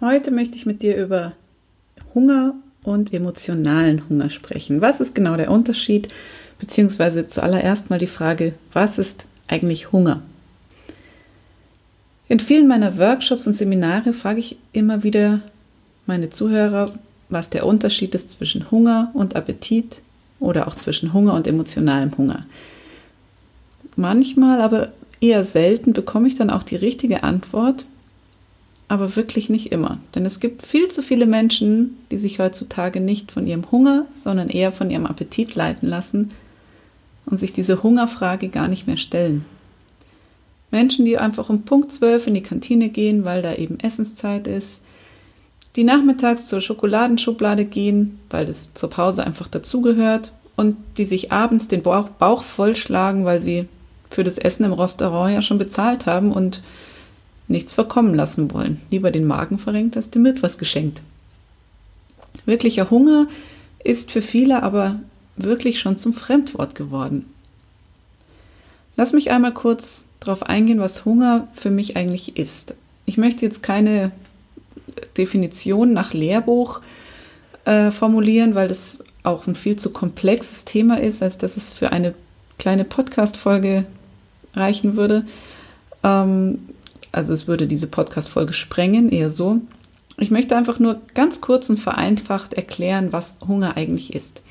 Heute 0.00 0.30
möchte 0.30 0.56
ich 0.56 0.64
mit 0.64 0.80
dir 0.80 0.96
über 0.96 1.34
Hunger 2.14 2.54
und 2.84 3.12
emotionalen 3.12 4.08
Hunger 4.08 4.30
sprechen. 4.30 4.80
Was 4.80 4.98
ist 4.98 5.14
genau 5.14 5.36
der 5.36 5.50
Unterschied? 5.50 6.08
Beziehungsweise 6.58 7.28
zuallererst 7.28 7.90
mal 7.90 7.98
die 7.98 8.06
Frage, 8.06 8.54
was 8.72 8.96
ist 8.96 9.26
eigentlich 9.46 9.92
Hunger? 9.92 10.22
In 12.28 12.40
vielen 12.40 12.66
meiner 12.66 12.96
Workshops 12.96 13.46
und 13.46 13.52
Seminare 13.52 14.14
frage 14.14 14.40
ich 14.40 14.56
immer 14.72 15.02
wieder 15.02 15.42
meine 16.06 16.30
Zuhörer, 16.30 16.94
was 17.28 17.50
der 17.50 17.66
Unterschied 17.66 18.14
ist 18.14 18.30
zwischen 18.30 18.70
Hunger 18.70 19.10
und 19.12 19.36
Appetit 19.36 20.00
oder 20.38 20.66
auch 20.66 20.76
zwischen 20.76 21.12
Hunger 21.12 21.34
und 21.34 21.46
emotionalem 21.46 22.16
Hunger. 22.16 22.46
Manchmal, 23.96 24.62
aber 24.62 24.92
eher 25.20 25.44
selten, 25.44 25.92
bekomme 25.92 26.28
ich 26.28 26.36
dann 26.36 26.48
auch 26.48 26.62
die 26.62 26.76
richtige 26.76 27.22
Antwort, 27.22 27.84
aber 28.90 29.14
wirklich 29.14 29.48
nicht 29.48 29.70
immer. 29.70 29.98
Denn 30.16 30.26
es 30.26 30.40
gibt 30.40 30.66
viel 30.66 30.88
zu 30.88 31.00
viele 31.00 31.26
Menschen, 31.26 31.96
die 32.10 32.18
sich 32.18 32.40
heutzutage 32.40 33.00
nicht 33.00 33.30
von 33.30 33.46
ihrem 33.46 33.70
Hunger, 33.70 34.06
sondern 34.16 34.48
eher 34.48 34.72
von 34.72 34.90
ihrem 34.90 35.06
Appetit 35.06 35.54
leiten 35.54 35.88
lassen 35.88 36.32
und 37.24 37.38
sich 37.38 37.52
diese 37.52 37.84
Hungerfrage 37.84 38.48
gar 38.48 38.66
nicht 38.66 38.88
mehr 38.88 38.96
stellen. 38.96 39.44
Menschen, 40.72 41.04
die 41.04 41.18
einfach 41.18 41.50
um 41.50 41.62
Punkt 41.62 41.92
12 41.92 42.26
in 42.26 42.34
die 42.34 42.42
Kantine 42.42 42.88
gehen, 42.88 43.24
weil 43.24 43.42
da 43.42 43.54
eben 43.54 43.78
Essenszeit 43.78 44.48
ist, 44.48 44.82
die 45.76 45.84
nachmittags 45.84 46.46
zur 46.46 46.60
Schokoladenschublade 46.60 47.66
gehen, 47.66 48.18
weil 48.28 48.44
das 48.44 48.70
zur 48.74 48.90
Pause 48.90 49.24
einfach 49.24 49.46
dazugehört 49.46 50.32
und 50.56 50.76
die 50.98 51.04
sich 51.04 51.30
abends 51.30 51.68
den 51.68 51.82
Bauch, 51.82 52.08
Bauch 52.08 52.42
vollschlagen, 52.42 53.24
weil 53.24 53.40
sie 53.40 53.68
für 54.10 54.24
das 54.24 54.36
Essen 54.36 54.64
im 54.64 54.72
Restaurant 54.72 55.32
ja 55.32 55.42
schon 55.42 55.58
bezahlt 55.58 56.06
haben 56.06 56.32
und 56.32 56.60
nichts 57.50 57.72
verkommen 57.72 58.14
lassen 58.14 58.52
wollen. 58.52 58.80
Lieber 58.90 59.10
den 59.10 59.26
Magen 59.26 59.58
verrenkt 59.58 59.96
als 59.96 60.10
dem 60.10 60.24
etwas 60.24 60.56
geschenkt. 60.56 61.02
Wirklicher 62.46 62.90
Hunger 62.90 63.26
ist 63.82 64.12
für 64.12 64.22
viele 64.22 64.62
aber 64.62 65.00
wirklich 65.36 65.80
schon 65.80 65.98
zum 65.98 66.12
Fremdwort 66.12 66.74
geworden. 66.74 67.26
Lass 68.96 69.12
mich 69.12 69.30
einmal 69.30 69.52
kurz 69.52 70.04
darauf 70.20 70.42
eingehen, 70.42 70.80
was 70.80 71.04
Hunger 71.04 71.48
für 71.54 71.70
mich 71.70 71.96
eigentlich 71.96 72.36
ist. 72.36 72.74
Ich 73.06 73.16
möchte 73.16 73.44
jetzt 73.44 73.62
keine 73.62 74.12
Definition 75.16 75.92
nach 75.92 76.12
Lehrbuch 76.12 76.80
äh, 77.64 77.90
formulieren, 77.90 78.54
weil 78.54 78.68
das 78.68 78.98
auch 79.22 79.46
ein 79.46 79.54
viel 79.54 79.78
zu 79.78 79.90
komplexes 79.90 80.64
Thema 80.64 81.00
ist, 81.00 81.22
als 81.22 81.38
dass 81.38 81.56
es 81.56 81.72
für 81.72 81.92
eine 81.92 82.14
kleine 82.58 82.84
Podcast-Folge 82.84 83.86
reichen 84.54 84.96
würde. 84.96 85.26
Ähm, 86.02 86.58
also 87.12 87.32
es 87.32 87.48
würde 87.48 87.66
diese 87.66 87.86
Podcast-Folge 87.86 88.52
sprengen, 88.52 89.10
eher 89.10 89.30
so. 89.30 89.58
Ich 90.18 90.30
möchte 90.30 90.56
einfach 90.56 90.78
nur 90.78 91.00
ganz 91.14 91.40
kurz 91.40 91.70
und 91.70 91.78
vereinfacht 91.78 92.54
erklären, 92.54 93.12
was 93.12 93.36
Hunger 93.46 93.76
eigentlich 93.76 94.14
ist. 94.14 94.42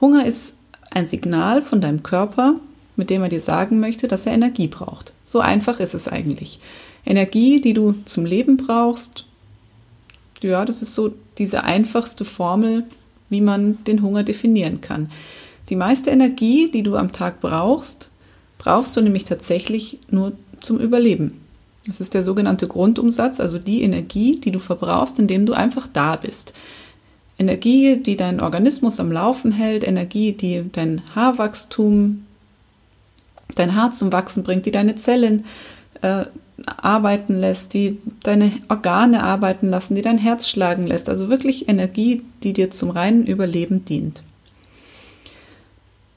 Hunger 0.00 0.26
ist 0.26 0.56
ein 0.90 1.06
Signal 1.06 1.62
von 1.62 1.80
deinem 1.80 2.02
Körper, 2.02 2.56
mit 2.96 3.10
dem 3.10 3.22
er 3.22 3.28
dir 3.28 3.40
sagen 3.40 3.80
möchte, 3.80 4.08
dass 4.08 4.26
er 4.26 4.32
Energie 4.32 4.68
braucht. 4.68 5.12
So 5.26 5.40
einfach 5.40 5.80
ist 5.80 5.94
es 5.94 6.08
eigentlich. 6.08 6.60
Energie, 7.04 7.60
die 7.60 7.74
du 7.74 7.94
zum 8.04 8.26
Leben 8.26 8.56
brauchst, 8.56 9.26
ja, 10.42 10.64
das 10.64 10.82
ist 10.82 10.94
so 10.94 11.14
diese 11.38 11.64
einfachste 11.64 12.24
Formel, 12.24 12.84
wie 13.28 13.40
man 13.40 13.82
den 13.84 14.02
Hunger 14.02 14.24
definieren 14.24 14.80
kann. 14.80 15.10
Die 15.68 15.76
meiste 15.76 16.10
Energie, 16.10 16.70
die 16.70 16.82
du 16.82 16.96
am 16.96 17.12
Tag 17.12 17.40
brauchst, 17.40 18.10
brauchst 18.58 18.96
du 18.96 19.00
nämlich 19.00 19.24
tatsächlich 19.24 19.98
nur 20.10 20.32
zum 20.60 20.78
Überleben. 20.78 21.41
Das 21.86 22.00
ist 22.00 22.14
der 22.14 22.22
sogenannte 22.22 22.68
Grundumsatz, 22.68 23.40
also 23.40 23.58
die 23.58 23.82
Energie, 23.82 24.40
die 24.40 24.52
du 24.52 24.60
verbrauchst, 24.60 25.18
indem 25.18 25.46
du 25.46 25.52
einfach 25.52 25.88
da 25.92 26.16
bist. 26.16 26.54
Energie, 27.38 27.96
die 27.96 28.16
deinen 28.16 28.40
Organismus 28.40 29.00
am 29.00 29.10
Laufen 29.10 29.50
hält, 29.50 29.82
Energie, 29.82 30.32
die 30.32 30.64
dein 30.70 31.02
Haarwachstum, 31.14 32.24
dein 33.56 33.74
Haar 33.74 33.90
zum 33.90 34.12
Wachsen 34.12 34.44
bringt, 34.44 34.66
die 34.66 34.70
deine 34.70 34.94
Zellen 34.94 35.44
äh, 36.02 36.26
arbeiten 36.66 37.40
lässt, 37.40 37.74
die 37.74 37.98
deine 38.22 38.52
Organe 38.68 39.24
arbeiten 39.24 39.68
lassen, 39.68 39.96
die 39.96 40.02
dein 40.02 40.18
Herz 40.18 40.48
schlagen 40.48 40.86
lässt. 40.86 41.08
Also 41.08 41.28
wirklich 41.28 41.68
Energie, 41.68 42.22
die 42.44 42.52
dir 42.52 42.70
zum 42.70 42.90
reinen 42.90 43.26
Überleben 43.26 43.84
dient. 43.84 44.22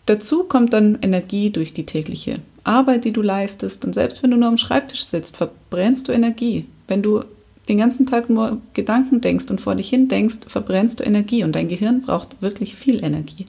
Dazu 0.05 0.43
kommt 0.43 0.73
dann 0.73 0.99
Energie 1.01 1.49
durch 1.49 1.73
die 1.73 1.87
tägliche 1.87 2.39
Arbeit, 2.65 3.05
die 3.05 3.13
du 3.13 3.21
leistest. 3.21 3.85
Und 3.85 3.93
selbst 3.93 4.21
wenn 4.21 4.31
du 4.31 4.37
nur 4.37 4.49
am 4.49 4.57
Schreibtisch 4.57 5.03
sitzt, 5.03 5.37
verbrennst 5.37 6.07
du 6.07 6.11
Energie. 6.11 6.65
Wenn 6.87 7.01
du 7.01 7.23
den 7.69 7.77
ganzen 7.77 8.05
Tag 8.05 8.29
nur 8.29 8.59
Gedanken 8.73 9.21
denkst 9.21 9.49
und 9.49 9.61
vor 9.61 9.75
dich 9.75 9.89
hin 9.89 10.07
denkst, 10.07 10.37
verbrennst 10.47 10.99
du 10.99 11.03
Energie. 11.03 11.43
Und 11.43 11.55
dein 11.55 11.67
Gehirn 11.67 12.01
braucht 12.01 12.41
wirklich 12.41 12.75
viel 12.75 13.03
Energie. 13.03 13.45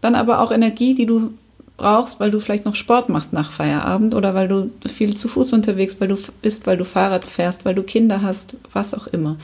Dann 0.00 0.14
aber 0.14 0.40
auch 0.40 0.52
Energie, 0.52 0.94
die 0.94 1.06
du 1.06 1.32
brauchst, 1.76 2.20
weil 2.20 2.30
du 2.30 2.40
vielleicht 2.40 2.64
noch 2.64 2.74
Sport 2.74 3.08
machst 3.08 3.32
nach 3.32 3.50
Feierabend 3.50 4.14
oder 4.14 4.34
weil 4.34 4.48
du 4.48 4.70
viel 4.86 5.16
zu 5.16 5.28
Fuß 5.28 5.52
unterwegs 5.52 5.96
weil 6.00 6.08
du 6.08 6.16
bist, 6.42 6.66
weil 6.66 6.76
du 6.76 6.84
Fahrrad 6.84 7.24
fährst, 7.24 7.64
weil 7.64 7.74
du 7.74 7.82
Kinder 7.82 8.20
hast, 8.20 8.54
was 8.72 8.94
auch 8.94 9.06
immer. 9.06 9.36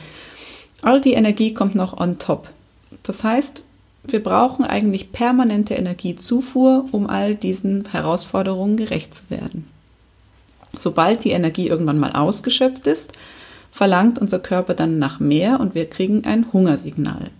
All 0.81 1.01
die 1.01 1.13
Energie 1.13 1.53
kommt 1.53 1.75
noch 1.75 1.99
on 1.99 2.19
top. 2.19 2.49
Das 3.03 3.23
heißt, 3.23 3.63
wir 4.11 4.23
brauchen 4.23 4.65
eigentlich 4.65 5.11
permanente 5.11 5.73
Energiezufuhr, 5.73 6.85
um 6.91 7.07
all 7.09 7.35
diesen 7.35 7.85
Herausforderungen 7.89 8.77
gerecht 8.77 9.13
zu 9.13 9.29
werden. 9.29 9.67
Sobald 10.77 11.23
die 11.23 11.31
Energie 11.31 11.67
irgendwann 11.67 11.99
mal 11.99 12.11
ausgeschöpft 12.11 12.87
ist, 12.87 13.13
verlangt 13.71 14.19
unser 14.19 14.39
Körper 14.39 14.73
dann 14.73 14.99
nach 14.99 15.19
mehr 15.19 15.59
und 15.59 15.75
wir 15.75 15.89
kriegen 15.89 16.25
ein 16.25 16.51
Hungersignal. 16.53 17.31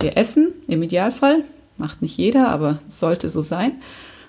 Wir 0.00 0.16
essen, 0.16 0.52
im 0.68 0.82
Idealfall, 0.82 1.44
macht 1.76 2.02
nicht 2.02 2.16
jeder, 2.16 2.48
aber 2.48 2.78
sollte 2.88 3.28
so 3.28 3.42
sein. 3.42 3.72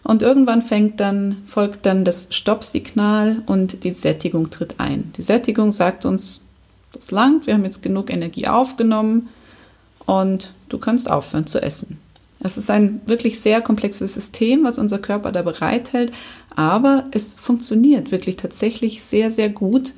Und 0.04 0.22
irgendwann 0.22 0.62
fängt 0.62 1.00
dann, 1.00 1.44
folgt 1.46 1.86
dann 1.86 2.06
das 2.06 2.30
Stoppsignal 2.32 3.44
und 3.46 3.84
die 3.84 3.94
Sättigung 3.94 4.50
tritt 4.50 4.80
ein. 4.80 5.12
Die 5.18 5.22
Sättigung 5.22 5.72
sagt 5.72 6.06
uns, 6.06 6.42
das 6.94 7.12
langt, 7.12 7.46
wir 7.46 7.54
haben 7.54 7.66
jetzt 7.66 7.84
genug 7.84 8.12
Energie 8.12 8.48
aufgenommen, 8.48 9.30
und 10.10 10.54
du 10.70 10.80
kannst 10.80 11.08
aufhören 11.08 11.46
zu 11.46 11.62
essen. 11.62 12.00
Es 12.42 12.58
ist 12.58 12.72
ein 12.72 13.00
wirklich 13.06 13.40
sehr 13.42 13.62
komplexes 13.62 14.16
System, 14.16 14.64
was 14.64 14.80
unser 14.80 14.98
Körper 14.98 15.32
da 15.32 15.44
bereithält, 15.44 16.12
aber 16.56 17.04
es 17.12 17.36
funktioniert 17.36 18.12
wirklich 18.12 18.36
tatsächlich 18.36 19.04
sehr, 19.04 19.30
sehr 19.30 19.50
gut, 19.50 19.94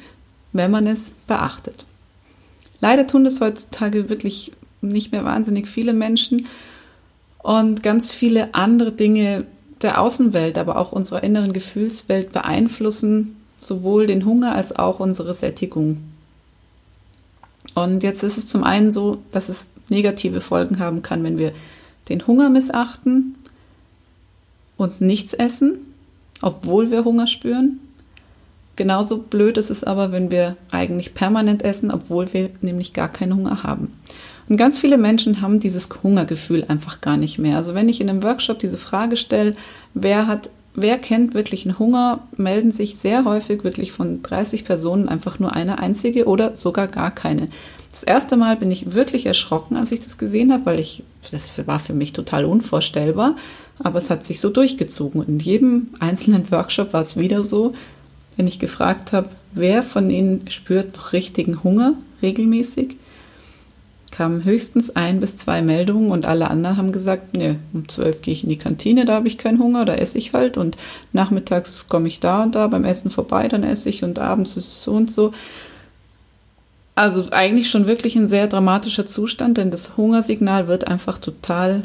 wenn 0.51 0.69
man 0.69 0.85
es 0.85 1.13
beachtet. 1.27 1.85
Leider 2.81 3.07
tun 3.07 3.23
das 3.23 3.39
heutzutage 3.39 4.09
wirklich 4.09 4.51
nicht 4.81 5.13
mehr 5.13 5.23
wahnsinnig 5.23 5.69
viele 5.69 5.93
Menschen 5.93 6.47
und 7.37 7.81
ganz 7.81 8.11
viele 8.11 8.53
andere 8.53 8.91
Dinge 8.91 9.45
der 9.81 10.01
Außenwelt, 10.01 10.57
aber 10.57 10.75
auch 10.77 10.91
unserer 10.91 11.23
inneren 11.23 11.53
Gefühlswelt 11.53 12.33
beeinflussen 12.33 13.37
sowohl 13.61 14.07
den 14.07 14.25
Hunger 14.25 14.55
als 14.55 14.75
auch 14.75 14.99
unsere 14.99 15.33
Sättigung. 15.33 15.99
Und 17.75 18.03
jetzt 18.03 18.23
ist 18.23 18.37
es 18.37 18.47
zum 18.47 18.63
einen 18.63 18.91
so, 18.91 19.19
dass 19.31 19.47
es 19.47 19.67
negative 19.91 20.41
Folgen 20.41 20.79
haben 20.79 21.03
kann, 21.03 21.23
wenn 21.23 21.37
wir 21.37 21.51
den 22.09 22.25
Hunger 22.25 22.49
missachten 22.49 23.35
und 24.77 25.01
nichts 25.01 25.33
essen, 25.33 25.77
obwohl 26.41 26.89
wir 26.89 27.05
Hunger 27.05 27.27
spüren. 27.27 27.79
Genauso 28.75 29.19
blöd 29.19 29.57
ist 29.57 29.69
es 29.69 29.83
aber, 29.83 30.11
wenn 30.11 30.31
wir 30.31 30.55
eigentlich 30.71 31.13
permanent 31.13 31.61
essen, 31.61 31.91
obwohl 31.91 32.33
wir 32.33 32.49
nämlich 32.61 32.93
gar 32.93 33.09
keinen 33.09 33.35
Hunger 33.35 33.63
haben. 33.63 33.93
Und 34.49 34.57
ganz 34.57 34.77
viele 34.77 34.97
Menschen 34.97 35.41
haben 35.41 35.59
dieses 35.59 35.87
Hungergefühl 36.01 36.65
einfach 36.67 36.99
gar 36.99 37.17
nicht 37.17 37.37
mehr. 37.37 37.57
Also 37.57 37.75
wenn 37.75 37.89
ich 37.89 38.01
in 38.01 38.09
einem 38.09 38.23
Workshop 38.23 38.59
diese 38.59 38.77
Frage 38.77 39.17
stelle, 39.17 39.55
wer 39.93 40.25
hat 40.27 40.49
wer 40.75 40.97
kennt 40.97 41.33
wirklich 41.33 41.65
einen 41.65 41.79
Hunger, 41.79 42.27
melden 42.37 42.71
sich 42.71 42.95
sehr 42.97 43.25
häufig 43.25 43.63
wirklich 43.63 43.91
von 43.91 44.21
30 44.23 44.65
Personen 44.65 45.09
einfach 45.09 45.39
nur 45.39 45.53
eine 45.53 45.79
einzige 45.79 46.25
oder 46.25 46.55
sogar 46.55 46.87
gar 46.87 47.11
keine. 47.11 47.49
Das 47.91 48.03
erste 48.03 48.37
Mal 48.37 48.55
bin 48.55 48.71
ich 48.71 48.93
wirklich 48.93 49.25
erschrocken, 49.25 49.75
als 49.75 49.91
ich 49.91 49.99
das 49.99 50.17
gesehen 50.17 50.53
habe, 50.53 50.65
weil 50.65 50.79
ich, 50.79 51.03
das 51.29 51.51
war 51.67 51.79
für 51.79 51.93
mich 51.93 52.13
total 52.13 52.45
unvorstellbar, 52.45 53.35
aber 53.79 53.97
es 53.97 54.09
hat 54.09 54.25
sich 54.25 54.39
so 54.39 54.49
durchgezogen. 54.49 55.23
In 55.27 55.39
jedem 55.39 55.89
einzelnen 55.99 56.49
Workshop 56.51 56.93
war 56.93 57.01
es 57.01 57.17
wieder 57.17 57.43
so, 57.43 57.73
wenn 58.37 58.47
ich 58.47 58.59
gefragt 58.59 59.11
habe, 59.11 59.29
wer 59.53 59.83
von 59.83 60.09
Ihnen 60.09 60.49
spürt 60.49 60.95
noch 60.95 61.11
richtigen 61.11 61.63
Hunger 61.63 61.95
regelmäßig, 62.21 62.95
kamen 64.11 64.43
höchstens 64.43 64.95
ein 64.95 65.19
bis 65.19 65.37
zwei 65.37 65.61
Meldungen 65.61 66.11
und 66.11 66.25
alle 66.25 66.49
anderen 66.49 66.77
haben 66.77 66.91
gesagt, 66.91 67.35
ne, 67.35 67.59
um 67.73 67.87
zwölf 67.87 68.21
gehe 68.21 68.33
ich 68.33 68.43
in 68.43 68.49
die 68.49 68.57
Kantine, 68.57 69.05
da 69.05 69.13
habe 69.15 69.27
ich 69.27 69.37
keinen 69.37 69.59
Hunger, 69.59 69.85
da 69.85 69.93
esse 69.93 70.17
ich 70.17 70.33
halt 70.33 70.57
und 70.57 70.77
nachmittags 71.13 71.87
komme 71.87 72.07
ich 72.07 72.19
da 72.19 72.43
und 72.43 72.55
da 72.55 72.67
beim 72.67 72.83
Essen 72.83 73.09
vorbei, 73.09 73.47
dann 73.47 73.63
esse 73.63 73.89
ich 73.89 74.03
und 74.03 74.19
abends 74.19 74.57
ist 74.57 74.67
es 74.67 74.83
so 74.83 74.91
und 74.91 75.09
so. 75.09 75.33
Also 76.93 77.31
eigentlich 77.31 77.69
schon 77.69 77.87
wirklich 77.87 78.15
ein 78.15 78.27
sehr 78.27 78.47
dramatischer 78.47 79.05
Zustand, 79.05 79.57
denn 79.57 79.71
das 79.71 79.95
Hungersignal 79.97 80.67
wird 80.67 80.87
einfach 80.87 81.17
total 81.17 81.83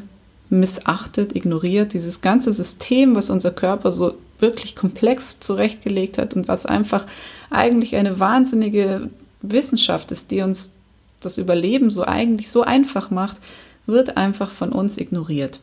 missachtet, 0.50 1.34
ignoriert. 1.34 1.92
Dieses 1.92 2.20
ganze 2.20 2.52
System, 2.52 3.14
was 3.14 3.30
unser 3.30 3.52
Körper 3.52 3.92
so 3.92 4.14
wirklich 4.38 4.76
komplex 4.76 5.40
zurechtgelegt 5.40 6.18
hat 6.18 6.34
und 6.34 6.48
was 6.48 6.66
einfach 6.66 7.06
eigentlich 7.50 7.96
eine 7.96 8.20
wahnsinnige 8.20 9.08
Wissenschaft 9.42 10.12
ist, 10.12 10.30
die 10.30 10.42
uns 10.42 10.72
das 11.20 11.38
Überleben 11.38 11.90
so 11.90 12.04
eigentlich 12.04 12.50
so 12.50 12.62
einfach 12.62 13.10
macht, 13.10 13.38
wird 13.86 14.16
einfach 14.16 14.50
von 14.50 14.72
uns 14.72 14.98
ignoriert. 14.98 15.60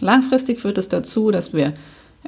Langfristig 0.00 0.58
führt 0.58 0.78
es 0.78 0.88
dazu, 0.88 1.30
dass 1.30 1.52
wir 1.52 1.74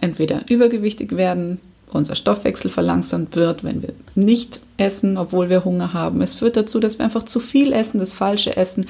entweder 0.01 0.43
übergewichtig 0.49 1.17
werden, 1.17 1.61
unser 1.93 2.15
Stoffwechsel 2.15 2.71
verlangsamt 2.71 3.37
wird, 3.37 3.65
wenn 3.65 3.83
wir 3.83 3.95
nicht 4.15 4.61
essen, 4.77 5.17
obwohl 5.17 5.49
wir 5.49 5.65
Hunger 5.65 5.93
haben. 5.93 6.21
Es 6.21 6.35
führt 6.35 6.57
dazu, 6.57 6.81
dass 6.81 6.99
wir 6.99 7.05
einfach 7.05 7.25
zu 7.25 7.41
viel 7.41 7.73
essen, 7.73 7.99
das 7.99 8.13
falsche 8.13 8.57
Essen, 8.57 8.87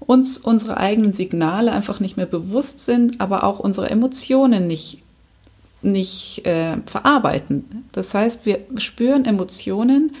uns 0.00 0.38
unsere 0.38 0.76
eigenen 0.76 1.12
Signale 1.12 1.72
einfach 1.72 2.00
nicht 2.00 2.16
mehr 2.16 2.26
bewusst 2.26 2.80
sind, 2.80 3.20
aber 3.20 3.44
auch 3.44 3.58
unsere 3.58 3.90
Emotionen 3.90 4.66
nicht, 4.66 5.02
nicht 5.82 6.46
äh, 6.46 6.78
verarbeiten. 6.86 7.84
Das 7.92 8.14
heißt, 8.14 8.46
wir 8.46 8.60
spüren 8.78 9.24
Emotionen, 9.24 10.12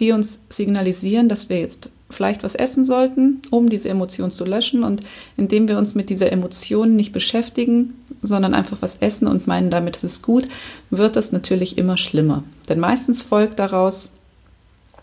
die 0.00 0.12
uns 0.12 0.42
signalisieren, 0.48 1.28
dass 1.28 1.48
wir 1.48 1.60
jetzt 1.60 1.90
vielleicht 2.10 2.42
was 2.42 2.54
essen 2.54 2.84
sollten, 2.84 3.40
um 3.50 3.70
diese 3.70 3.88
Emotion 3.88 4.30
zu 4.30 4.44
löschen. 4.44 4.82
Und 4.82 5.02
indem 5.36 5.68
wir 5.68 5.78
uns 5.78 5.94
mit 5.94 6.10
dieser 6.10 6.32
Emotion 6.32 6.96
nicht 6.96 7.12
beschäftigen, 7.12 7.94
sondern 8.22 8.54
einfach 8.54 8.78
was 8.80 8.96
essen 8.96 9.28
und 9.28 9.46
meinen, 9.46 9.70
damit 9.70 9.96
ist 9.96 10.04
es 10.04 10.22
gut, 10.22 10.48
wird 10.90 11.16
das 11.16 11.32
natürlich 11.32 11.78
immer 11.78 11.96
schlimmer. 11.96 12.42
Denn 12.68 12.80
meistens 12.80 13.22
folgt 13.22 13.58
daraus, 13.58 14.10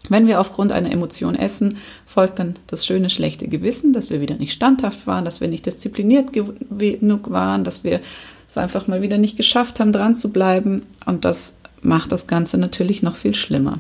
wenn 0.10 0.28
wir 0.28 0.40
aufgrund 0.40 0.72
einer 0.72 0.92
Emotion 0.92 1.36
essen, 1.36 1.78
folgt 2.06 2.40
dann 2.40 2.56
das 2.68 2.86
schöne 2.86 3.10
schlechte 3.10 3.48
Gewissen, 3.48 3.94
dass 3.94 4.10
wir 4.10 4.22
wieder 4.22 4.36
nicht 4.36 4.54
standhaft 4.54 5.08
waren, 5.08 5.26
dass 5.26 5.42
wir 5.42 5.48
nicht 5.48 5.66
diszipliniert 5.66 6.32
genug 6.32 7.32
waren, 7.32 7.64
dass 7.64 7.84
wir 7.84 8.00
es 8.48 8.58
einfach 8.58 8.88
mal 8.88 9.02
wieder 9.02 9.18
nicht 9.18 9.36
geschafft 9.36 9.80
haben, 9.80 9.92
dran 9.92 10.16
zu 10.16 10.32
bleiben. 10.32 10.84
Und 11.06 11.26
das 11.26 11.56
macht 11.82 12.12
das 12.12 12.28
Ganze 12.28 12.58
natürlich 12.58 13.04
noch 13.04 13.16
viel 13.16 13.34
schlimmer. 13.34 13.80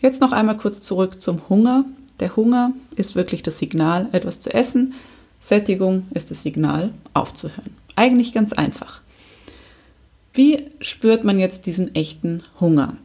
Jetzt 0.00 0.20
noch 0.20 0.32
einmal 0.32 0.56
kurz 0.56 0.82
zurück 0.82 1.22
zum 1.22 1.48
Hunger. 1.48 1.84
Der 2.20 2.36
Hunger 2.36 2.72
ist 2.96 3.14
wirklich 3.14 3.42
das 3.42 3.58
Signal, 3.58 4.08
etwas 4.12 4.40
zu 4.40 4.52
essen. 4.52 4.94
Sättigung 5.42 6.06
ist 6.12 6.30
das 6.30 6.42
Signal, 6.42 6.92
aufzuhören. 7.14 7.74
Eigentlich 7.94 8.32
ganz 8.32 8.52
einfach. 8.52 9.00
Wie 10.34 10.66
spürt 10.80 11.24
man 11.24 11.38
jetzt 11.38 11.66
diesen 11.66 11.94
echten 11.94 12.42
Hunger? 12.60 12.96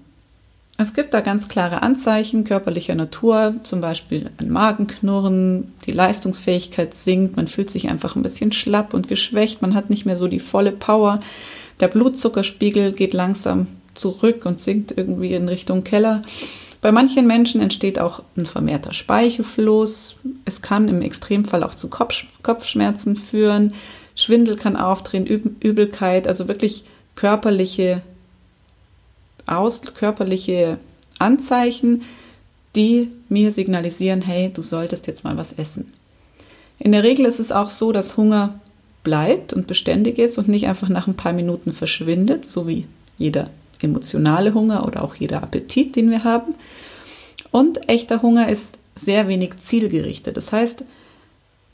Es 0.77 0.93
gibt 0.93 1.13
da 1.13 1.21
ganz 1.21 1.47
klare 1.47 1.83
Anzeichen 1.83 2.43
körperlicher 2.43 2.95
Natur, 2.95 3.53
zum 3.61 3.81
Beispiel 3.81 4.31
ein 4.38 4.49
Magenknurren, 4.49 5.73
die 5.85 5.91
Leistungsfähigkeit 5.91 6.95
sinkt, 6.95 7.35
man 7.35 7.45
fühlt 7.45 7.69
sich 7.69 7.89
einfach 7.89 8.15
ein 8.15 8.23
bisschen 8.23 8.51
schlapp 8.51 8.95
und 8.95 9.07
geschwächt, 9.07 9.61
man 9.61 9.75
hat 9.75 9.91
nicht 9.91 10.07
mehr 10.07 10.17
so 10.17 10.27
die 10.27 10.39
volle 10.39 10.71
Power, 10.71 11.19
der 11.79 11.88
Blutzuckerspiegel 11.88 12.93
geht 12.93 13.13
langsam 13.13 13.67
zurück 13.93 14.45
und 14.45 14.59
sinkt 14.59 14.91
irgendwie 14.97 15.33
in 15.33 15.47
Richtung 15.47 15.83
Keller. 15.83 16.23
Bei 16.81 16.91
manchen 16.91 17.27
Menschen 17.27 17.61
entsteht 17.61 17.99
auch 17.99 18.23
ein 18.35 18.47
vermehrter 18.47 18.91
Speichelfluss. 18.91 20.17
Es 20.45 20.63
kann 20.63 20.87
im 20.87 21.03
Extremfall 21.03 21.63
auch 21.63 21.75
zu 21.75 21.89
Kopf 21.89 22.23
Kopfschmerzen 22.41 23.15
führen. 23.15 23.75
Schwindel 24.15 24.55
kann 24.55 24.75
auftreten, 24.75 25.27
Übelkeit, 25.59 26.27
also 26.27 26.47
wirklich 26.47 26.83
körperliche, 27.15 28.01
aus, 29.45 29.81
körperliche 29.93 30.79
Anzeichen, 31.19 32.01
die 32.75 33.11
mir 33.29 33.51
signalisieren, 33.51 34.21
hey, 34.21 34.51
du 34.53 34.61
solltest 34.61 35.07
jetzt 35.07 35.23
mal 35.23 35.37
was 35.37 35.53
essen. 35.53 35.93
In 36.79 36.91
der 36.91 37.03
Regel 37.03 37.25
ist 37.25 37.39
es 37.39 37.51
auch 37.51 37.69
so, 37.69 37.91
dass 37.91 38.17
Hunger 38.17 38.59
bleibt 39.03 39.53
und 39.53 39.67
beständig 39.67 40.17
ist 40.17 40.37
und 40.37 40.47
nicht 40.47 40.67
einfach 40.67 40.89
nach 40.89 41.07
ein 41.07 41.15
paar 41.15 41.33
Minuten 41.33 41.71
verschwindet, 41.71 42.47
so 42.47 42.67
wie 42.67 42.87
jeder 43.17 43.49
emotionale 43.81 44.53
Hunger 44.53 44.85
oder 44.87 45.03
auch 45.03 45.15
jeder 45.15 45.43
Appetit, 45.43 45.95
den 45.95 46.09
wir 46.09 46.23
haben. 46.23 46.55
Und 47.51 47.89
echter 47.89 48.21
Hunger 48.21 48.49
ist 48.49 48.77
sehr 48.95 49.27
wenig 49.27 49.57
zielgerichtet. 49.59 50.37
Das 50.37 50.51
heißt, 50.51 50.85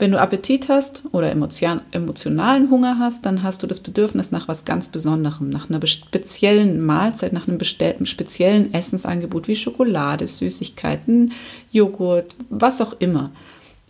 wenn 0.00 0.12
du 0.12 0.20
Appetit 0.20 0.68
hast 0.68 1.02
oder 1.10 1.32
emotionalen 1.32 2.70
Hunger 2.70 3.00
hast, 3.00 3.26
dann 3.26 3.42
hast 3.42 3.64
du 3.64 3.66
das 3.66 3.80
Bedürfnis 3.80 4.30
nach 4.30 4.46
was 4.46 4.64
ganz 4.64 4.86
Besonderem, 4.86 5.50
nach 5.50 5.68
einer 5.68 5.84
speziellen 5.84 6.80
Mahlzeit, 6.80 7.32
nach 7.32 7.48
einem 7.48 7.58
speziellen 7.60 8.72
Essensangebot 8.72 9.48
wie 9.48 9.56
Schokolade, 9.56 10.28
Süßigkeiten, 10.28 11.32
Joghurt, 11.72 12.36
was 12.48 12.80
auch 12.80 12.94
immer. 13.00 13.32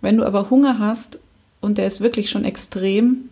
Wenn 0.01 0.17
du 0.17 0.25
aber 0.25 0.49
Hunger 0.49 0.79
hast 0.79 1.21
und 1.61 1.77
der 1.77 1.87
ist 1.87 2.01
wirklich 2.01 2.31
schon 2.31 2.45
extrem, 2.45 3.29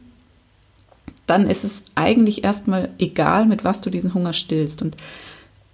dann 1.26 1.48
ist 1.48 1.64
es 1.64 1.82
eigentlich 1.94 2.44
erstmal 2.44 2.90
egal, 2.98 3.46
mit 3.46 3.64
was 3.64 3.80
du 3.80 3.90
diesen 3.90 4.14
Hunger 4.14 4.32
stillst. 4.32 4.82
Und 4.82 4.96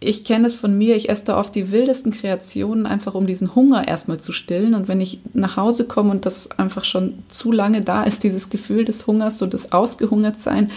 ich 0.01 0.25
kenne 0.25 0.47
es 0.47 0.57
von 0.57 0.77
mir, 0.77 0.97
ich 0.97 1.09
esse 1.09 1.27
da 1.27 1.39
oft 1.39 1.55
die 1.55 1.71
wildesten 1.71 2.13
Kreationen, 2.13 2.87
einfach 2.87 3.15
um 3.15 3.27
diesen 3.27 3.55
Hunger 3.55 3.87
erstmal 3.87 4.19
zu 4.19 4.33
stillen. 4.33 4.75
Und 4.75 4.89
wenn 4.89 5.01
ich 5.01 5.21
nach 5.33 5.57
Hause 5.57 5.85
komme 5.85 6.11
und 6.11 6.27
das 6.27 6.51
einfach 6.51 6.85
schon 6.85 7.23
zu 7.29 7.53
lange 7.53 7.83
da 7.83 8.03
ist, 8.03 8.25
dieses 8.25 8.51
Gefühl 8.51 8.85
des 8.85 9.07
Hungers 9.07 9.41
und 9.43 9.53
des 9.53 9.73
Ausgehungertsein, 9.73 10.71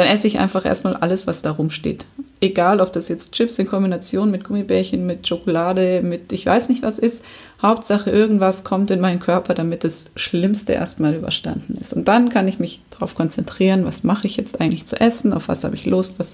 dann 0.00 0.08
esse 0.08 0.26
ich 0.26 0.38
einfach 0.38 0.64
erstmal 0.64 0.96
alles, 0.96 1.26
was 1.26 1.42
da 1.42 1.50
rumsteht. 1.50 2.06
Egal, 2.40 2.80
ob 2.80 2.90
das 2.90 3.08
jetzt 3.08 3.32
Chips 3.32 3.58
in 3.58 3.66
Kombination 3.66 4.30
mit 4.30 4.44
Gummibärchen, 4.44 5.04
mit 5.04 5.28
Schokolade, 5.28 6.00
mit 6.02 6.32
ich 6.32 6.46
weiß 6.46 6.70
nicht 6.70 6.82
was 6.82 6.98
ist. 6.98 7.22
Hauptsache, 7.60 8.10
irgendwas 8.10 8.64
kommt 8.64 8.90
in 8.90 9.00
meinen 9.00 9.20
Körper, 9.20 9.52
damit 9.52 9.84
das 9.84 10.10
Schlimmste 10.16 10.72
erstmal 10.72 11.14
überstanden 11.14 11.76
ist. 11.78 11.92
Und 11.92 12.08
dann 12.08 12.30
kann 12.30 12.48
ich 12.48 12.58
mich 12.58 12.80
darauf 12.88 13.14
konzentrieren, 13.14 13.84
was 13.84 14.02
mache 14.02 14.26
ich 14.26 14.38
jetzt 14.38 14.58
eigentlich 14.58 14.86
zu 14.86 14.98
essen, 14.98 15.34
auf 15.34 15.48
was 15.48 15.64
habe 15.64 15.74
ich 15.74 15.84
Lust, 15.84 16.14
was, 16.18 16.32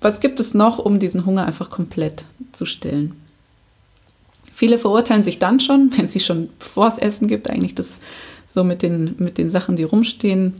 was 0.00 0.18
gibt 0.18 0.40
es 0.40 0.52
noch, 0.52 0.80
um 0.80 0.98
diesen 0.98 1.26
Hunger 1.26 1.46
einfach 1.46 1.70
komplett 1.70 2.24
zu 2.50 2.66
stillen. 2.66 3.14
Viele 4.52 4.78
verurteilen 4.78 5.22
sich 5.22 5.38
dann 5.38 5.60
schon, 5.60 5.92
wenn 5.96 6.08
sie 6.08 6.18
schon 6.18 6.48
bevor 6.58 6.88
es 6.88 6.98
Essen 6.98 7.28
gibt, 7.28 7.48
eigentlich 7.48 7.76
das 7.76 8.00
so 8.48 8.64
mit 8.64 8.82
den, 8.82 9.14
mit 9.18 9.38
den 9.38 9.48
Sachen, 9.48 9.76
die 9.76 9.84
rumstehen, 9.84 10.54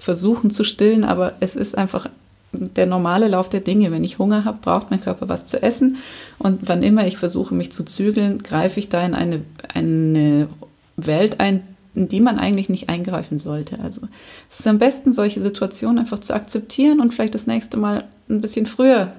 versuchen 0.00 0.50
zu 0.50 0.64
stillen, 0.64 1.04
aber 1.04 1.34
es 1.40 1.54
ist 1.54 1.78
einfach 1.78 2.08
der 2.52 2.86
normale 2.86 3.28
Lauf 3.28 3.48
der 3.48 3.60
Dinge. 3.60 3.92
Wenn 3.92 4.02
ich 4.02 4.18
Hunger 4.18 4.44
habe, 4.44 4.58
braucht 4.60 4.90
mein 4.90 5.00
Körper 5.00 5.28
was 5.28 5.44
zu 5.44 5.62
essen. 5.62 5.98
Und 6.38 6.68
wann 6.68 6.82
immer 6.82 7.06
ich 7.06 7.16
versuche, 7.16 7.54
mich 7.54 7.70
zu 7.70 7.84
zügeln, 7.84 8.42
greife 8.42 8.80
ich 8.80 8.88
da 8.88 9.04
in 9.04 9.14
eine, 9.14 9.42
eine 9.72 10.48
Welt 10.96 11.38
ein, 11.38 11.62
in 11.94 12.08
die 12.08 12.20
man 12.20 12.38
eigentlich 12.38 12.68
nicht 12.68 12.88
eingreifen 12.88 13.38
sollte. 13.38 13.78
Also 13.80 14.02
es 14.50 14.60
ist 14.60 14.66
am 14.66 14.78
besten, 14.78 15.12
solche 15.12 15.40
Situationen 15.40 15.98
einfach 15.98 16.18
zu 16.18 16.34
akzeptieren 16.34 17.00
und 17.00 17.14
vielleicht 17.14 17.34
das 17.34 17.46
nächste 17.46 17.76
Mal 17.76 18.04
ein 18.28 18.40
bisschen 18.40 18.66
früher 18.66 19.12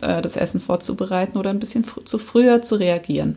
äh, 0.00 0.22
das 0.22 0.36
Essen 0.36 0.60
vorzubereiten 0.60 1.38
oder 1.38 1.50
ein 1.50 1.60
bisschen 1.60 1.84
fr 1.84 2.04
zu 2.04 2.18
früher 2.18 2.62
zu 2.62 2.76
reagieren. 2.76 3.36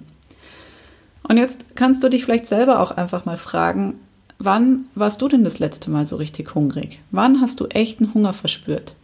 Und 1.28 1.38
jetzt 1.38 1.76
kannst 1.76 2.04
du 2.04 2.10
dich 2.10 2.24
vielleicht 2.24 2.48
selber 2.48 2.80
auch 2.80 2.92
einfach 2.92 3.26
mal 3.26 3.38
fragen, 3.38 3.96
Wann 4.38 4.86
warst 4.96 5.22
du 5.22 5.28
denn 5.28 5.44
das 5.44 5.60
letzte 5.60 5.90
Mal 5.90 6.06
so 6.06 6.18
richtig 6.18 6.56
hungrig? 6.56 7.00
Wann 7.12 7.42
hast 7.42 7.60
du 7.60 7.68
echten 7.68 8.14
Hunger 8.14 8.34
verspürt? 8.34 8.96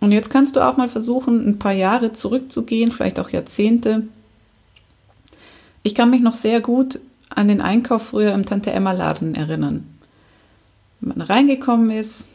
Und 0.00 0.12
jetzt 0.12 0.30
kannst 0.30 0.56
du 0.56 0.66
auch 0.66 0.76
mal 0.76 0.88
versuchen, 0.88 1.46
ein 1.46 1.58
paar 1.58 1.72
Jahre 1.72 2.12
zurückzugehen, 2.12 2.90
vielleicht 2.90 3.20
auch 3.20 3.30
Jahrzehnte. 3.30 4.04
Ich 5.82 5.94
kann 5.94 6.10
mich 6.10 6.20
noch 6.20 6.34
sehr 6.34 6.60
gut 6.60 7.00
an 7.28 7.48
den 7.48 7.60
Einkauf 7.60 8.08
früher 8.08 8.32
im 8.34 8.46
Tante 8.46 8.70
Emma 8.72 8.92
Laden 8.92 9.34
erinnern. 9.34 9.86
Wenn 11.00 11.16
man 11.16 11.26
reingekommen 11.26 11.90
ist, 11.90 12.26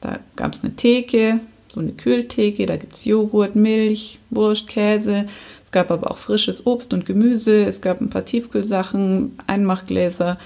da 0.00 0.18
gab 0.36 0.52
es 0.52 0.62
eine 0.62 0.74
Theke, 0.74 1.40
so 1.68 1.80
eine 1.80 1.92
Kühltheke, 1.92 2.66
da 2.66 2.76
gibt 2.76 2.94
es 2.94 3.04
Joghurt, 3.04 3.56
Milch, 3.56 4.18
Wurst, 4.30 4.66
Käse, 4.66 5.26
es 5.72 5.74
gab 5.74 5.90
aber 5.90 6.10
auch 6.10 6.18
frisches 6.18 6.66
Obst 6.66 6.92
und 6.92 7.06
Gemüse, 7.06 7.64
es 7.64 7.80
gab 7.80 8.02
ein 8.02 8.10
paar 8.10 8.26
Tiefkühlsachen, 8.26 9.38
Einmachgläser, 9.46 10.36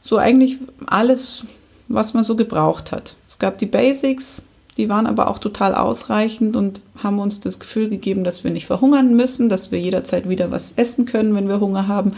so 0.00 0.16
eigentlich 0.16 0.58
alles, 0.86 1.44
was 1.88 2.14
man 2.14 2.22
so 2.22 2.36
gebraucht 2.36 2.92
hat. 2.92 3.16
Es 3.28 3.40
gab 3.40 3.58
die 3.58 3.66
Basics, 3.66 4.44
die 4.76 4.88
waren 4.88 5.08
aber 5.08 5.26
auch 5.26 5.40
total 5.40 5.74
ausreichend 5.74 6.54
und 6.54 6.82
haben 7.02 7.18
uns 7.18 7.40
das 7.40 7.58
Gefühl 7.58 7.88
gegeben, 7.88 8.22
dass 8.22 8.44
wir 8.44 8.52
nicht 8.52 8.66
verhungern 8.66 9.16
müssen, 9.16 9.48
dass 9.48 9.72
wir 9.72 9.80
jederzeit 9.80 10.28
wieder 10.28 10.52
was 10.52 10.70
essen 10.76 11.04
können, 11.04 11.34
wenn 11.34 11.48
wir 11.48 11.58
Hunger 11.58 11.88
haben. 11.88 12.12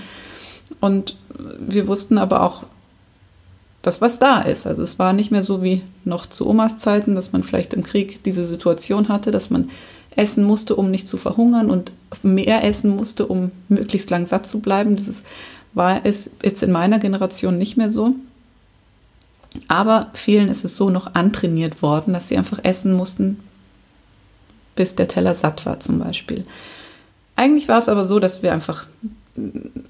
Und 0.78 1.16
wir 1.59 1.88
wussten 1.88 2.18
aber 2.18 2.42
auch, 2.42 2.64
dass 3.80 4.02
was 4.02 4.18
da 4.18 4.42
ist. 4.42 4.66
Also 4.66 4.82
es 4.82 4.99
war 4.99 5.14
nicht 5.14 5.30
mehr 5.30 5.42
so 5.42 5.62
wie 5.62 5.80
noch 6.04 6.26
zu 6.26 6.47
Omas 6.47 6.76
Zeiten, 6.76 7.14
dass 7.14 7.32
man 7.32 7.44
vielleicht 7.44 7.73
im 7.73 7.82
Krieg 7.82 8.23
diese 8.25 8.44
Situation 8.44 9.09
hatte, 9.09 9.30
dass 9.30 9.49
man 9.49 9.71
essen 10.16 10.45
musste, 10.45 10.76
um 10.76 10.90
nicht 10.90 11.09
zu 11.09 11.16
verhungern 11.16 11.71
und 11.71 11.92
mehr 12.23 12.64
essen 12.64 12.95
musste, 12.95 13.26
um 13.26 13.50
möglichst 13.69 14.11
lang 14.11 14.26
satt 14.26 14.47
zu 14.47 14.61
bleiben. 14.61 14.97
Das 14.97 15.09
ist, 15.09 15.25
war 15.75 16.04
es 16.04 16.31
jetzt 16.42 16.62
in 16.62 16.73
meiner 16.73 16.99
Generation 16.99 17.59
nicht 17.59 17.76
mehr 17.76 17.92
so. 17.92 18.14
Aber 19.69 20.11
vielen 20.14 20.49
ist 20.49 20.64
es 20.64 20.76
so 20.76 20.88
noch 20.88 21.14
antrainiert 21.14 21.83
worden, 21.83 22.14
dass 22.14 22.28
sie 22.28 22.38
einfach 22.38 22.61
essen 22.62 22.95
mussten, 22.95 23.40
bis 24.76 24.95
der 24.95 25.09
Teller 25.09 25.35
satt 25.35 25.66
war 25.66 25.81
zum 25.81 25.99
Beispiel. 25.99 26.45
Eigentlich 27.37 27.69
war 27.69 27.78
es 27.78 27.88
aber 27.88 28.04
so, 28.04 28.19
dass 28.19 28.42
wir 28.42 28.52
einfach, 28.52 28.87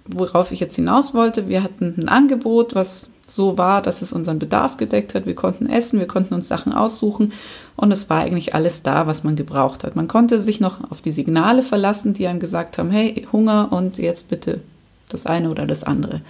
worauf 0.06 0.52
ich 0.52 0.60
jetzt 0.60 0.76
hinaus 0.76 1.14
wollte, 1.14 1.48
wir 1.48 1.62
hatten 1.62 1.94
ein 1.96 2.08
Angebot, 2.08 2.74
was 2.74 3.10
so 3.34 3.58
war, 3.58 3.82
dass 3.82 4.02
es 4.02 4.12
unseren 4.12 4.38
Bedarf 4.38 4.76
gedeckt 4.76 5.14
hat. 5.14 5.26
Wir 5.26 5.34
konnten 5.34 5.66
essen, 5.66 5.98
wir 5.98 6.06
konnten 6.06 6.34
uns 6.34 6.48
Sachen 6.48 6.72
aussuchen 6.72 7.32
und 7.76 7.90
es 7.90 8.10
war 8.10 8.20
eigentlich 8.20 8.54
alles 8.54 8.82
da, 8.82 9.06
was 9.06 9.24
man 9.24 9.36
gebraucht 9.36 9.84
hat. 9.84 9.96
Man 9.96 10.08
konnte 10.08 10.42
sich 10.42 10.60
noch 10.60 10.90
auf 10.90 11.00
die 11.00 11.12
Signale 11.12 11.62
verlassen, 11.62 12.14
die 12.14 12.26
einem 12.26 12.40
gesagt 12.40 12.78
haben, 12.78 12.90
hey, 12.90 13.26
Hunger 13.32 13.68
und 13.72 13.98
jetzt 13.98 14.28
bitte 14.28 14.60
das 15.08 15.26
eine 15.26 15.50
oder 15.50 15.66
das 15.66 15.82
andere. 15.84 16.20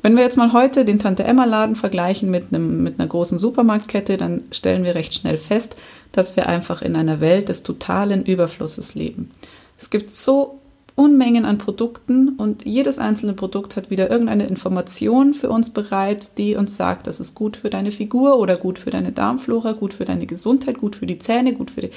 Wenn 0.00 0.16
wir 0.16 0.22
jetzt 0.22 0.36
mal 0.36 0.52
heute 0.52 0.84
den 0.84 1.00
Tante-Emma-Laden 1.00 1.74
vergleichen 1.74 2.30
mit, 2.30 2.52
einem, 2.52 2.82
mit 2.82 3.00
einer 3.00 3.08
großen 3.08 3.38
Supermarktkette, 3.38 4.16
dann 4.16 4.44
stellen 4.52 4.84
wir 4.84 4.94
recht 4.94 5.14
schnell 5.14 5.36
fest, 5.36 5.76
dass 6.12 6.36
wir 6.36 6.46
einfach 6.46 6.82
in 6.82 6.94
einer 6.94 7.20
Welt 7.20 7.48
des 7.48 7.64
totalen 7.64 8.24
Überflusses 8.24 8.94
leben. 8.94 9.32
Es 9.78 9.90
gibt 9.90 10.10
so 10.10 10.57
Unmengen 10.98 11.44
an 11.44 11.58
Produkten 11.58 12.30
und 12.30 12.64
jedes 12.64 12.98
einzelne 12.98 13.32
Produkt 13.32 13.76
hat 13.76 13.88
wieder 13.88 14.10
irgendeine 14.10 14.48
Information 14.48 15.32
für 15.32 15.48
uns 15.48 15.70
bereit, 15.70 16.36
die 16.38 16.56
uns 16.56 16.76
sagt, 16.76 17.06
das 17.06 17.20
ist 17.20 17.36
gut 17.36 17.56
für 17.56 17.70
deine 17.70 17.92
Figur 17.92 18.36
oder 18.40 18.56
gut 18.56 18.80
für 18.80 18.90
deine 18.90 19.12
Darmflora, 19.12 19.72
gut 19.72 19.94
für 19.94 20.04
deine 20.04 20.26
Gesundheit, 20.26 20.78
gut 20.78 20.96
für 20.96 21.06
die 21.06 21.20
Zähne, 21.20 21.52
gut 21.52 21.70
für 21.70 21.82
die, 21.82 21.90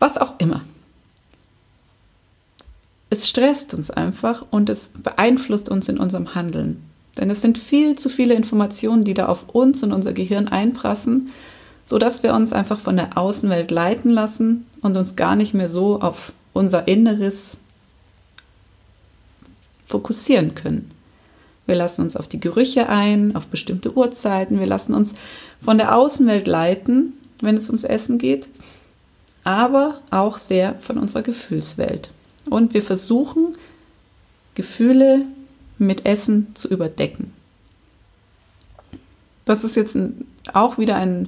was 0.00 0.18
auch 0.18 0.34
immer. 0.38 0.62
Es 3.08 3.28
stresst 3.28 3.72
uns 3.72 3.88
einfach 3.92 4.44
und 4.50 4.68
es 4.68 4.90
beeinflusst 5.00 5.68
uns 5.68 5.88
in 5.88 5.98
unserem 5.98 6.34
Handeln. 6.34 6.82
Denn 7.18 7.30
es 7.30 7.42
sind 7.42 7.56
viel 7.56 7.96
zu 7.96 8.08
viele 8.08 8.34
Informationen, 8.34 9.04
die 9.04 9.14
da 9.14 9.26
auf 9.26 9.48
uns 9.50 9.84
und 9.84 9.92
unser 9.92 10.12
Gehirn 10.12 10.48
einprassen, 10.48 11.30
sodass 11.84 12.24
wir 12.24 12.34
uns 12.34 12.52
einfach 12.52 12.80
von 12.80 12.96
der 12.96 13.16
Außenwelt 13.16 13.70
leiten 13.70 14.10
lassen 14.10 14.66
und 14.82 14.96
uns 14.96 15.14
gar 15.14 15.36
nicht 15.36 15.54
mehr 15.54 15.68
so 15.68 16.00
auf 16.00 16.32
unser 16.52 16.88
Inneres 16.88 17.58
fokussieren 19.90 20.54
können. 20.54 20.90
Wir 21.66 21.74
lassen 21.74 22.02
uns 22.02 22.16
auf 22.16 22.26
die 22.26 22.40
Gerüche 22.40 22.88
ein, 22.88 23.36
auf 23.36 23.48
bestimmte 23.48 23.96
Uhrzeiten, 23.96 24.58
wir 24.58 24.66
lassen 24.66 24.94
uns 24.94 25.14
von 25.60 25.78
der 25.78 25.94
Außenwelt 25.96 26.46
leiten, 26.46 27.12
wenn 27.40 27.56
es 27.56 27.68
ums 27.68 27.84
Essen 27.84 28.18
geht, 28.18 28.48
aber 29.44 30.00
auch 30.10 30.38
sehr 30.38 30.76
von 30.80 30.98
unserer 30.98 31.22
Gefühlswelt. 31.22 32.10
Und 32.48 32.74
wir 32.74 32.82
versuchen, 32.82 33.56
Gefühle 34.54 35.22
mit 35.78 36.06
Essen 36.06 36.48
zu 36.54 36.68
überdecken. 36.68 37.32
Das 39.44 39.64
ist 39.64 39.76
jetzt 39.76 39.96
auch 40.52 40.78
wieder 40.78 40.96
ein, 40.96 41.26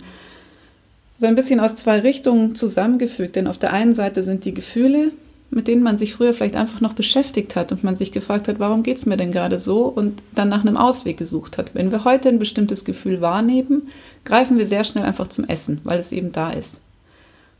so 1.19 1.27
ein 1.27 1.35
bisschen 1.35 1.61
aus 1.61 1.75
zwei 1.77 2.01
Richtungen 2.01 2.55
zusammengefügt, 2.55 3.37
denn 3.37 3.47
auf 3.47 3.59
der 3.59 3.73
einen 3.73 3.95
Seite 3.95 4.23
sind 4.23 4.45
die 4.45 4.55
Gefühle, 4.55 5.13
mit 5.55 5.69
denen 5.69 5.83
man 5.83 5.99
sich 5.99 6.15
früher 6.15 6.33
vielleicht 6.33 6.57
einfach 6.57 6.81
noch 6.81 6.95
beschäftigt 6.95 7.57
hat 7.57 7.73
und 7.73 7.85
man 7.85 7.95
sich 7.95 8.11
gefragt 8.11 8.49
hat, 8.49 8.59
warum 8.59 8.83
geht 8.83 8.97
es 8.97 9.07
mir 9.07 9.19
denn 9.19 9.33
gerade 9.33 9.59
so 9.59 9.85
und 9.85 10.23
dann 10.35 10.49
nach 10.49 10.63
einem 10.63 10.79
Ausweg 10.79 11.19
gesucht 11.19 11.59
hat. 11.59 11.75
Wenn 11.75 11.93
wir 11.93 12.05
heute 12.05 12.31
ein 12.31 12.39
bestimmtes 12.39 12.87
Gefühl 12.87 13.21
wahrnehmen, 13.21 13.89
greifen 14.25 14.57
wir 14.57 14.67
sehr 14.67 14.85
schnell 14.85 15.05
einfach 15.05 15.29
zum 15.29 15.45
Essen, 15.45 15.83
weil 15.85 15.99
es 15.99 16.11
eben 16.11 16.33
da 16.33 16.51
ist. 16.51 16.81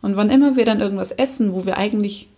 Und 0.01 0.17
wann 0.17 0.31
immer 0.31 0.57
wir 0.57 0.65
dann 0.65 0.81
irgendwas 0.81 1.13
essen, 1.13 1.53
wo 1.53 1.67
wir 1.67 1.77
eigentlich 1.77 2.29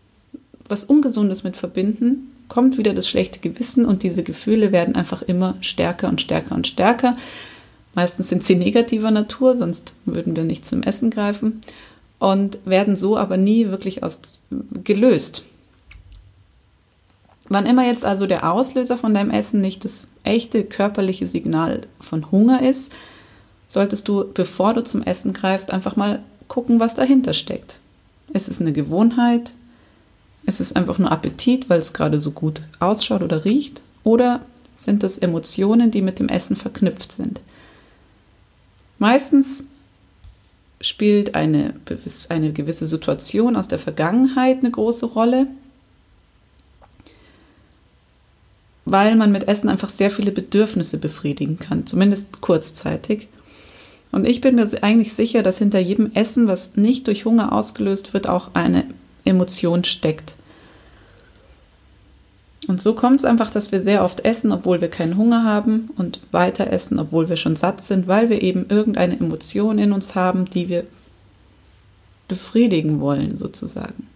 was 0.69 0.85
Ungesundes 0.85 1.45
mit 1.45 1.57
verbinden, 1.57 2.33
kommt 2.49 2.77
wieder 2.77 2.93
das 2.93 3.09
schlechte 3.09 3.39
Gewissen 3.39 3.87
und 3.87 4.03
diese 4.03 4.25
Gefühle 4.25 4.73
werden 4.73 4.97
einfach 4.97 5.23
immer 5.23 5.55
stärker 5.61 6.09
und 6.09 6.21
stärker 6.21 6.57
und 6.57 6.67
stärker. 6.67 7.17
Meistens 7.95 8.29
sind 8.29 8.43
sie 8.43 8.57
negativer 8.57 9.13
Natur, 9.13 9.55
sonst 9.55 9.95
würden 10.05 10.35
wir 10.35 10.45
nicht 10.45 10.67
zum 10.67 10.83
Essen 10.83 11.11
greifen 11.11 11.61
und 12.25 12.59
werden 12.65 12.97
so 12.97 13.19
aber 13.19 13.37
nie 13.37 13.69
wirklich 13.69 14.03
aus, 14.03 14.21
gelöst. 14.83 15.43
Wann 17.49 17.67
immer 17.67 17.87
jetzt 17.87 18.07
also 18.07 18.27
der 18.27 18.51
Auslöser 18.51 18.97
von 18.97 19.13
deinem 19.13 19.31
Essen 19.31 19.61
nicht 19.61 19.85
das 19.85 20.09
echte 20.23 20.65
körperliche 20.65 21.27
Signal 21.27 21.87
von 22.01 22.31
Hunger 22.31 22.63
ist, 22.63 22.95
solltest 23.69 24.09
du, 24.09 24.25
bevor 24.33 24.73
du 24.73 24.83
zum 24.83 25.03
Essen 25.03 25.35
greifst, 25.35 25.71
einfach 25.71 25.97
mal 25.97 26.23
gucken, 26.49 26.81
was 26.81 26.95
dahinter 26.95 27.35
steckt. 27.35 27.79
Ist 28.33 28.49
es 28.49 28.61
eine 28.61 28.73
Gewohnheit? 28.73 29.53
Ist 30.47 30.61
es 30.61 30.75
einfach 30.75 30.99
nur 30.99 31.13
Appetit, 31.13 31.69
weil 31.69 31.81
es 31.81 31.93
gerade 31.93 32.21
so 32.21 32.31
gut 32.31 32.63
ausschaut 32.81 33.23
oder 33.23 33.45
riecht? 33.45 33.83
Oder 34.03 34.41
sind 34.77 35.05
es 35.05 35.19
Emotionen, 35.19 35.91
die 35.91 36.01
mit 36.01 36.19
dem 36.19 36.29
Essen 36.31 36.57
verknüpft 36.57 37.13
sind? 37.13 37.43
Meistens 38.99 39.67
spielt 40.85 41.35
eine, 41.35 41.75
eine 42.29 42.53
gewisse 42.53 42.87
Situation 42.87 43.57
aus 43.57 43.69
der 43.69 43.79
Vergangenheit 43.79 44.59
eine 44.59 44.71
große 44.71 45.07
Rolle, 45.07 45.47
weil 48.85 49.17
man 49.17 49.33
mit 49.33 49.49
Essen 49.49 49.69
einfach 49.69 49.89
sehr 49.89 50.11
viele 50.11 50.31
Bedürfnisse 50.31 50.99
befriedigen 50.99 51.59
kann, 51.59 51.87
zumindest 51.87 52.41
kurzzeitig. 52.41 53.29
Und 54.13 54.27
ich 54.27 54.41
bin 54.41 54.57
mir 54.57 54.69
eigentlich 54.83 55.15
sicher, 55.15 55.43
dass 55.43 55.59
hinter 55.59 55.79
jedem 55.79 56.13
Essen, 56.13 56.47
was 56.47 56.77
nicht 56.77 57.07
durch 57.07 57.25
Hunger 57.25 57.53
ausgelöst 57.53 58.13
wird, 58.13 58.29
auch 58.29 58.51
eine 58.55 58.85
Emotion 59.25 59.85
steckt. 59.85 60.35
Und 62.67 62.81
so 62.81 62.95
kommt 62.95 63.21
es 63.21 63.25
einfach, 63.25 63.51
dass 63.51 63.73
wir 63.73 63.81
sehr 63.81 64.05
oft 64.05 64.21
essen, 64.21 64.53
obwohl 64.53 64.81
wir 64.81 64.89
keinen 64.89 65.17
Hunger 65.17 65.45
haben 65.45 65.91
und 65.97 66.21
weiter 66.31 66.71
essen, 66.73 66.99
obwohl 66.99 67.29
wir 67.29 67.37
schon 67.37 67.57
satt 67.57 67.85
sind, 67.85 68.09
weil 68.09 68.31
wir 68.31 68.43
eben 68.43 68.67
irgendeine 68.69 69.19
Emotion 69.19 69.79
in 69.79 69.93
uns 69.93 70.15
haben, 70.15 70.47
die 70.47 70.69
wir 70.69 70.85
befriedigen 72.29 73.01
wollen, 73.01 73.37
sozusagen. 73.37 74.09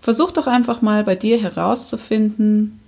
Versuch 0.00 0.30
doch 0.30 0.46
einfach 0.46 0.82
mal 0.82 1.02
bei 1.02 1.16
dir 1.16 1.40
herauszufinden, 1.40 2.80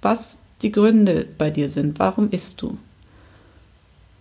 was 0.00 0.38
die 0.62 0.72
Gründe 0.72 1.26
bei 1.36 1.50
dir 1.50 1.68
sind. 1.68 1.98
Warum 1.98 2.30
isst 2.30 2.62
du? 2.62 2.78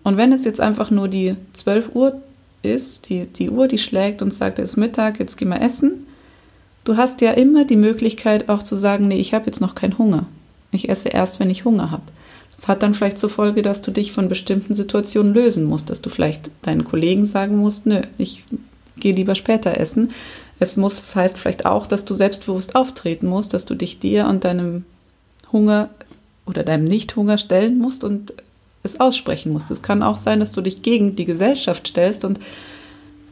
Und 0.04 0.18
wenn 0.18 0.34
es 0.34 0.44
jetzt 0.44 0.60
einfach 0.60 0.92
nur 0.92 1.08
die 1.08 1.36
12 1.54 1.96
Uhr 1.96 2.22
ist, 2.64 3.10
die, 3.10 3.28
die 3.28 3.50
Uhr, 3.50 3.68
die 3.68 3.78
schlägt 3.78 4.22
und 4.22 4.34
sagt, 4.34 4.60
es 4.60 4.72
ist 4.72 4.78
Mittag, 4.78 5.20
jetzt 5.20 5.38
gehen 5.38 5.50
wir 5.50 5.62
essen, 5.62 6.06
Du 6.84 6.98
hast 6.98 7.22
ja 7.22 7.32
immer 7.32 7.66
die 7.66 7.76
Möglichkeit 7.76 8.50
auch 8.50 8.64
zu 8.64 8.78
sagen, 8.78 9.08
nee, 9.08 9.20
ich 9.20 9.34
habe 9.34 9.46
jetzt 9.46 9.62
noch 9.62 9.76
keinen 9.76 9.98
Hunger. 9.98 10.26
Ich 10.72 10.90
esse 10.90 11.10
erst, 11.10 11.40
wenn 11.40 11.50
ich 11.50 11.66
Hunger 11.66 11.92
habe. 11.92 12.04
Das 12.56 12.68
hat 12.68 12.84
dann 12.84 12.94
vielleicht 12.94 13.20
zur 13.20 13.30
Folge, 13.30 13.62
dass 13.62 13.82
du 13.82 13.92
dich 13.92 14.12
von 14.12 14.28
bestimmten 14.28 14.74
Situationen 14.74 15.34
lösen 15.34 15.66
musst, 15.66 15.90
dass 15.90 16.02
du 16.02 16.10
vielleicht 16.10 16.52
deinen 16.62 16.86
Kollegen 16.86 17.26
sagen 17.26 17.58
musst, 17.58 17.86
nö, 17.86 18.02
ich 18.18 18.44
gehe 18.98 19.14
lieber 19.14 19.36
später 19.36 19.78
essen. 19.78 20.12
Es 20.60 20.78
muss 20.78 21.04
heißt 21.16 21.38
vielleicht 21.38 21.66
auch, 21.66 21.88
dass 21.88 22.06
du 22.06 22.14
selbstbewusst 22.14 22.76
auftreten 22.76 23.28
musst, 23.28 23.54
dass 23.54 23.66
du 23.66 23.76
dich 23.76 24.00
dir 24.00 24.28
und 24.28 24.44
deinem 24.44 24.86
Hunger 25.52 25.90
oder 26.46 26.64
deinem 26.64 26.86
Nichthunger 26.86 27.38
stellen 27.38 27.80
musst 27.80 28.04
und 28.04 28.34
es 28.84 29.00
aussprechen 29.00 29.52
musst. 29.52 29.72
Es 29.72 29.82
kann 29.82 30.04
auch 30.04 30.18
sein, 30.18 30.40
dass 30.40 30.52
du 30.52 30.62
dich 30.62 30.82
gegen 30.82 31.16
die 31.16 31.26
Gesellschaft 31.26 31.88
stellst 31.88 32.26
und 32.26 32.40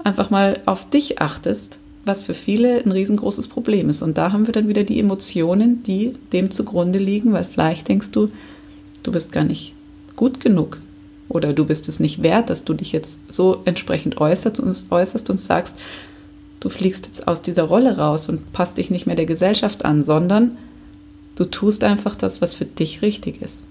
einfach 0.04 0.30
mal 0.30 0.60
auf 0.66 0.90
dich 0.90 1.22
achtest 1.22 1.80
was 2.06 2.26
für 2.26 2.34
viele 2.34 2.84
ein 2.84 2.92
riesengroßes 2.92 3.48
Problem 3.48 3.90
ist. 3.90 4.02
Und 4.02 4.18
da 4.18 4.32
haben 4.32 4.48
wir 4.48 4.54
dann 4.54 4.68
wieder 4.68 4.84
die 4.84 5.00
Emotionen, 5.00 5.84
die 5.84 6.14
dem 6.34 6.52
zugrunde 6.52 7.00
liegen, 7.00 7.34
weil 7.34 7.46
vielleicht 7.46 7.88
denkst 7.88 8.12
du, 8.12 8.32
du 9.04 9.12
bist 9.12 9.32
gar 9.32 9.44
nicht 9.44 9.74
gut 10.16 10.40
genug 10.40 10.80
oder 11.30 11.54
du 11.54 11.66
bist 11.66 11.88
es 11.88 12.00
nicht 12.00 12.24
wert, 12.24 12.50
dass 12.50 12.64
du 12.64 12.74
dich 12.74 12.92
jetzt 12.92 13.32
so 13.32 13.62
entsprechend 13.66 14.20
äußerst 14.20 14.60
und, 14.60 14.92
äußerst 14.92 15.30
und 15.30 15.40
sagst, 15.40 15.78
du 16.60 16.70
fliegst 16.70 17.06
jetzt 17.06 17.28
aus 17.28 17.42
dieser 17.42 17.64
Rolle 17.64 17.98
raus 17.98 18.28
und 18.30 18.52
passt 18.52 18.78
dich 18.78 18.90
nicht 18.90 19.06
mehr 19.06 19.16
der 19.16 19.26
Gesellschaft 19.26 19.86
an, 19.86 20.04
sondern 20.04 20.58
du 21.36 21.46
tust 21.46 21.84
einfach 21.84 22.16
das, 22.16 22.42
was 22.42 22.54
für 22.54 22.66
dich 22.66 23.02
richtig 23.02 23.42
ist. 23.42 23.64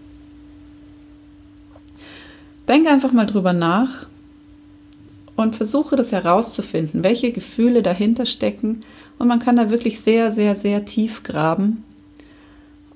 Denk 2.69 2.87
einfach 2.87 3.13
mal 3.13 3.27
drüber 3.27 3.53
nach, 3.53 4.07
und 5.39 5.55
versuche 5.55 5.95
das 5.95 6.11
herauszufinden, 6.11 7.05
welche 7.05 7.31
Gefühle 7.31 7.85
dahinter 7.85 8.27
stecken. 8.27 8.81
Und 9.21 9.29
man 9.29 9.39
kann 9.39 9.57
da 9.57 9.71
wirklich 9.71 10.01
sehr, 10.01 10.33
sehr, 10.33 10.57
sehr 10.57 10.85
tief 10.85 11.23
graben. 11.23 11.85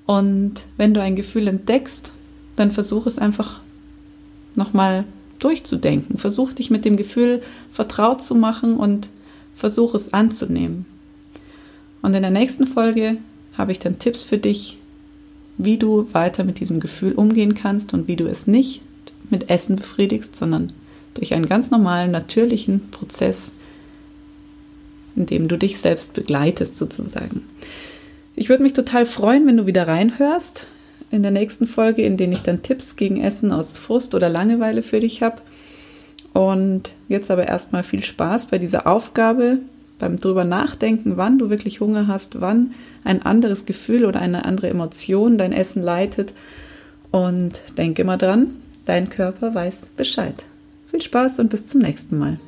Und 0.07 0.55
wenn 0.77 0.93
du 0.93 1.01
ein 1.01 1.15
Gefühl 1.15 1.47
entdeckst, 1.47 2.13
dann 2.57 2.73
versuche 2.73 3.09
es 3.09 3.21
einfach 3.21 3.61
nochmal 4.57 5.05
durchzudenken. 5.39 6.19
Versuch 6.19 6.53
dich 6.53 6.69
mit 6.69 6.85
dem 6.85 6.97
Gefühl 6.97 7.43
vertraut 7.71 8.25
zu 8.25 8.35
machen 8.35 8.77
und 8.77 9.09
versuch 9.55 9.95
es 9.95 10.13
anzunehmen. 10.13 10.85
Und 12.03 12.13
in 12.15 12.23
der 12.23 12.33
nächsten 12.33 12.67
Folge 12.67 13.19
habe 13.57 13.71
ich 13.71 13.79
dann 13.79 14.01
Tipps 14.01 14.25
für 14.25 14.39
dich, 14.39 14.79
wie 15.59 15.77
du 15.77 16.09
weiter 16.13 16.43
mit 16.43 16.59
diesem 16.59 16.81
Gefühl 16.81 17.13
umgehen 17.13 17.55
kannst 17.55 17.95
und 17.95 18.09
wie 18.09 18.17
du 18.17 18.27
es 18.27 18.49
nicht 18.49 18.83
mit 19.31 19.49
Essen 19.49 19.77
befriedigst, 19.77 20.35
sondern 20.35 20.73
durch 21.15 21.35
einen 21.35 21.49
ganz 21.49 21.71
normalen, 21.71 22.11
natürlichen 22.11 22.91
Prozess, 22.91 23.55
in 25.17 25.27
dem 25.27 25.49
du 25.49 25.57
dich 25.59 25.79
selbst 25.79 26.15
begleitest 26.15 26.77
sozusagen. 26.77 27.45
Ich 28.35 28.49
würde 28.49 28.63
mich 28.63 28.73
total 28.73 29.05
freuen, 29.05 29.47
wenn 29.47 29.59
du 29.59 29.67
wieder 29.67 29.87
reinhörst 29.87 30.67
in 31.11 31.23
der 31.23 31.33
nächsten 31.33 31.67
Folge, 31.67 32.03
in 32.03 32.17
denen 32.17 32.33
ich 32.33 32.43
dann 32.43 32.63
Tipps 32.63 32.97
gegen 32.97 33.21
Essen 33.21 33.53
aus 33.53 33.79
Frust 33.79 34.15
oder 34.15 34.31
Langeweile 34.31 34.83
für 34.83 35.01
dich 35.01 35.23
habe. 35.23 35.43
Und 36.33 36.91
jetzt 37.09 37.31
aber 37.31 37.47
erstmal 37.47 37.83
viel 37.83 38.03
Spaß 38.03 38.47
bei 38.47 38.59
dieser 38.59 38.87
Aufgabe, 38.87 39.59
beim 39.99 40.19
drüber 40.19 40.45
nachdenken, 40.45 41.19
wann 41.19 41.39
du 41.39 41.51
wirklich 41.51 41.81
Hunger 41.81 42.07
hast, 42.07 42.41
wann 42.41 42.73
ein 43.05 43.23
anderes 43.23 43.67
Gefühl 43.67 44.07
oder 44.07 44.21
eine 44.21 44.47
andere 44.47 44.69
Emotion 44.69 45.37
dein 45.37 45.53
Essen 45.53 45.83
leitet. 45.83 46.33
Und 47.11 47.61
denk 47.77 47.99
immer 47.99 48.17
dran, 48.17 48.55
dein 48.87 49.11
Körper 49.11 49.55
weiß 49.55 49.91
Bescheid. 49.97 50.47
Viel 50.93 51.01
Spaß 51.01 51.39
und 51.39 51.49
bis 51.49 51.65
zum 51.65 51.81
nächsten 51.81 52.19
Mal. 52.19 52.39